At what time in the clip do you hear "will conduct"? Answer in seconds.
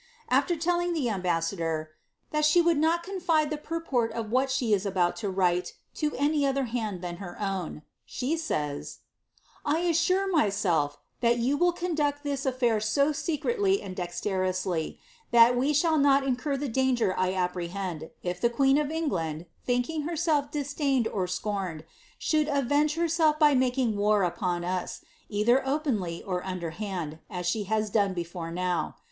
11.55-12.23